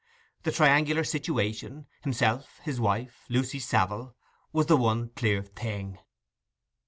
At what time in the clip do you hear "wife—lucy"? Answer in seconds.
2.79-3.59